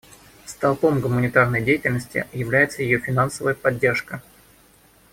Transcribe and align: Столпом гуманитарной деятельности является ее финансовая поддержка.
Столпом 0.47 0.99
гуманитарной 0.99 1.61
деятельности 1.63 2.25
является 2.33 2.81
ее 2.81 2.97
финансовая 2.97 3.53
поддержка. 3.53 4.19